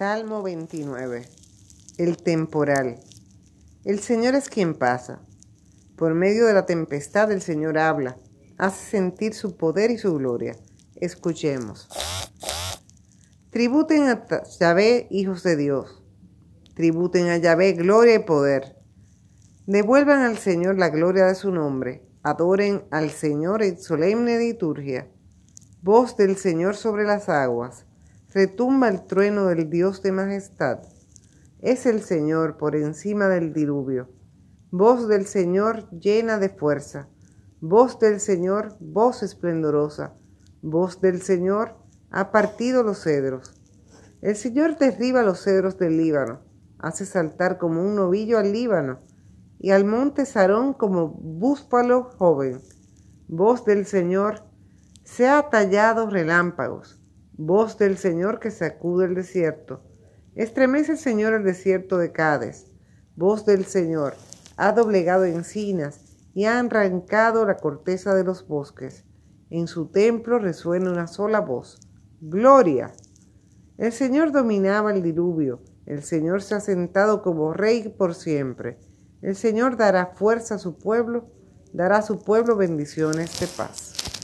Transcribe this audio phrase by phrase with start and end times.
[0.00, 1.28] Salmo 29.
[1.98, 3.00] El temporal.
[3.84, 5.20] El Señor es quien pasa.
[5.94, 8.16] Por medio de la tempestad el Señor habla,
[8.56, 10.56] hace sentir su poder y su gloria.
[10.96, 11.86] Escuchemos.
[13.50, 14.26] Tributen a
[14.58, 16.02] Yahvé, hijos de Dios.
[16.72, 18.78] Tributen a Yahvé gloria y poder.
[19.66, 22.08] Devuelvan al Señor la gloria de su nombre.
[22.22, 25.08] Adoren al Señor en solemne liturgia.
[25.82, 27.84] Voz del Señor sobre las aguas
[28.32, 30.80] retumba el trueno del Dios de majestad.
[31.60, 34.08] Es el Señor por encima del diluvio.
[34.70, 37.08] Voz del Señor llena de fuerza.
[37.60, 40.14] Voz del Señor, voz esplendorosa.
[40.62, 41.74] Voz del Señor
[42.10, 43.60] ha partido los cedros.
[44.22, 46.40] El Señor derriba los cedros del Líbano,
[46.78, 49.00] hace saltar como un novillo al Líbano
[49.58, 52.60] y al monte Sarón como búfalo joven.
[53.28, 54.42] Voz del Señor,
[55.04, 56.99] se ha tallado relámpagos
[57.40, 59.80] voz del Señor que sacude el desierto.
[60.34, 62.66] Estremece el Señor el desierto de Cádiz.
[63.16, 64.14] Voz del Señor,
[64.58, 66.00] ha doblegado encinas
[66.34, 69.04] y ha arrancado la corteza de los bosques.
[69.48, 71.80] En su templo resuena una sola voz.
[72.20, 72.92] Gloria.
[73.78, 75.62] El Señor dominaba el diluvio.
[75.86, 78.78] El Señor se ha sentado como rey por siempre.
[79.22, 81.30] El Señor dará fuerza a su pueblo,
[81.72, 84.10] dará a su pueblo bendiciones de paz.